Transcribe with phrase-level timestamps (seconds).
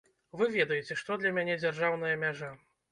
[0.39, 2.53] Вы ведаеце, што для мяне дзяржаўная мяжа.